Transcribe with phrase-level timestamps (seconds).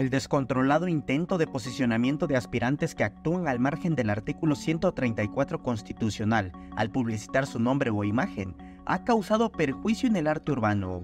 [0.00, 6.52] El descontrolado intento de posicionamiento de aspirantes que actúan al margen del artículo 134 constitucional
[6.74, 11.02] al publicitar su nombre o imagen ha causado perjuicio en el arte urbano.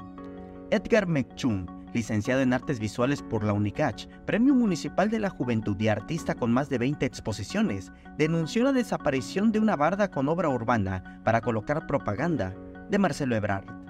[0.70, 5.88] Edgar Mechun, licenciado en Artes Visuales por la UNICACH, Premio Municipal de la Juventud y
[5.88, 11.20] artista con más de 20 exposiciones, denunció la desaparición de una barda con obra urbana
[11.22, 12.54] para colocar propaganda
[12.88, 13.85] de Marcelo Ebrard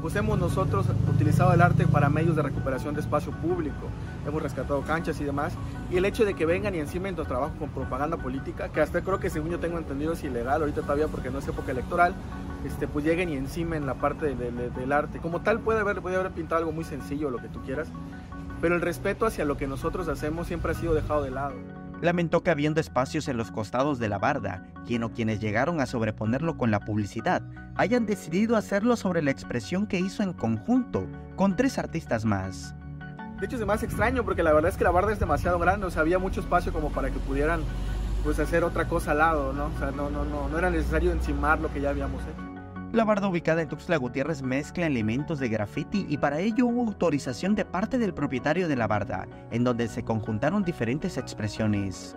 [0.00, 3.88] pues hemos nosotros utilizado el arte para medios de recuperación de espacio público,
[4.26, 5.54] hemos rescatado canchas y demás,
[5.90, 9.02] y el hecho de que vengan y encima nuestro trabajo con propaganda política, que hasta
[9.02, 12.14] creo que según yo tengo entendido es ilegal ahorita todavía porque no es época electoral,
[12.64, 15.20] este, pues lleguen y encima en la parte del arte.
[15.20, 17.88] Como tal puede haber, puede haber pintado algo muy sencillo, lo que tú quieras,
[18.60, 21.54] pero el respeto hacia lo que nosotros hacemos siempre ha sido dejado de lado.
[22.00, 25.86] Lamentó que habiendo espacios en los costados de la barda, quien o quienes llegaron a
[25.86, 27.42] sobreponerlo con la publicidad,
[27.74, 32.74] hayan decidido hacerlo sobre la expresión que hizo en conjunto con tres artistas más.
[33.40, 35.86] De hecho es más extraño porque la verdad es que la barda es demasiado grande,
[35.86, 37.62] o sea, había mucho espacio como para que pudieran
[38.22, 39.66] pues hacer otra cosa al lado, ¿no?
[39.66, 42.47] O sea, no, no, no, no era necesario encimar lo que ya habíamos hecho.
[42.90, 47.54] La barda ubicada en Tuxtla Gutiérrez mezcla elementos de graffiti y para ello hubo autorización
[47.54, 52.16] de parte del propietario de la barda, en donde se conjuntaron diferentes expresiones.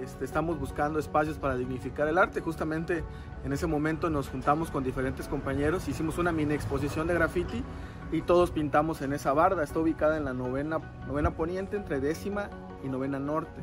[0.00, 2.40] Este, estamos buscando espacios para dignificar el arte.
[2.40, 3.02] Justamente
[3.44, 7.64] en ese momento nos juntamos con diferentes compañeros, hicimos una mini exposición de graffiti
[8.12, 9.64] y todos pintamos en esa barda.
[9.64, 12.50] Está ubicada en la novena, novena poniente entre décima
[12.84, 13.60] y novena norte.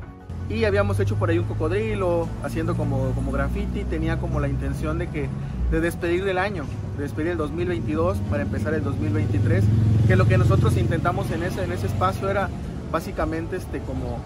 [0.50, 3.84] Y habíamos hecho por ahí un cocodrilo, haciendo como, como graffiti.
[3.84, 5.30] Tenía como la intención de que
[5.72, 6.64] de despedir del año,
[6.98, 9.64] de despedir el 2022 para empezar el 2023,
[10.06, 12.50] que lo que nosotros intentamos en ese, en ese espacio era
[12.92, 14.18] básicamente este, como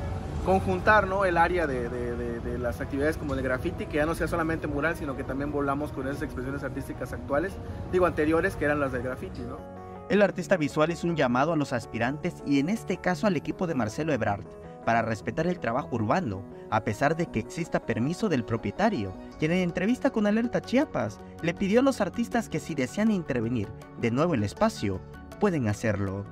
[0.44, 1.24] conjuntar ¿no?
[1.24, 4.96] el área de, de, las actividades como de graffiti, que ya no sea solamente mural,
[4.96, 7.52] sino que también volamos con esas expresiones artísticas actuales,
[7.92, 9.42] digo anteriores, que eran las del graffiti.
[9.42, 9.75] ¿no?
[10.08, 13.66] El artista visual es un llamado a los aspirantes y en este caso al equipo
[13.66, 14.44] de Marcelo Ebrard
[14.84, 19.58] para respetar el trabajo urbano, a pesar de que exista permiso del propietario, quien en
[19.58, 23.66] entrevista con Alerta Chiapas le pidió a los artistas que si desean intervenir
[24.00, 25.00] de nuevo en el espacio,
[25.40, 26.24] pueden hacerlo.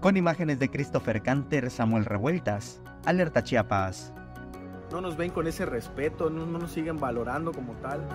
[0.00, 4.14] Con imágenes de Christopher Canter, Samuel Revueltas, Alerta Chiapas.
[4.90, 8.08] No nos ven con ese respeto, no, no nos siguen valorando como tal.